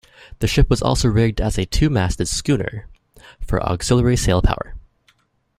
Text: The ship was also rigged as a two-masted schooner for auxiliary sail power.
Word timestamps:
The 0.39 0.47
ship 0.47 0.67
was 0.67 0.81
also 0.81 1.09
rigged 1.09 1.39
as 1.39 1.59
a 1.59 1.67
two-masted 1.67 2.27
schooner 2.27 2.87
for 3.39 3.61
auxiliary 3.61 4.17
sail 4.17 4.41
power. 4.41 4.73